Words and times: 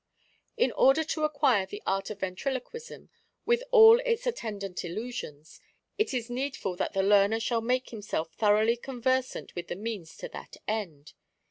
In 0.57 0.71
order 0.71 1.03
to 1.03 1.25
acquire 1.25 1.67
the 1.67 1.83
art 1.85 2.09
of 2.09 2.21
Ventriloquism, 2.21 3.11
with 3.45 3.61
all 3.69 3.99
its 3.99 4.25
attend 4.25 4.63
ant 4.63 4.83
illusions, 4.83 5.61
it 5.99 6.11
is 6.11 6.27
needful 6.27 6.75
that 6.77 6.93
the 6.93 7.03
learner 7.03 7.39
shall 7.39 7.61
make 7.61 7.91
himself 7.91 8.33
thoroughly 8.33 8.77
conversant 8.77 9.53
with 9.53 9.67
the 9.67 9.75
means 9.75 10.17
to 10.17 10.27
that 10.29 10.57
end. 10.67 11.13